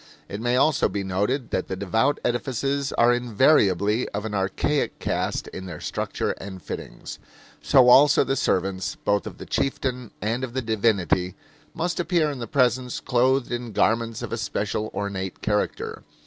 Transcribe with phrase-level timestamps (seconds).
[0.27, 5.47] It may also be noted that the devout edifices are invariably of an archaic cast
[5.49, 7.19] in their structure and fittings.
[7.61, 11.35] So also the servants, both of the chieftain and of the divinity,
[11.75, 16.01] must appear in the presence clothed in garments of a special, ornate character.